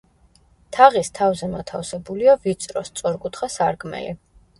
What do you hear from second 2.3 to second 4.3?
ვიწრო, სწორკუთხა სარკმელი.